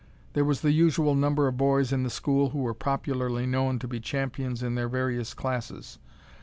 [0.33, 3.87] There was the usual number of boys in the school who were popularly known to
[3.87, 5.99] be champions in their various classes.